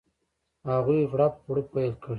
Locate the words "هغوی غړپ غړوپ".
0.71-1.67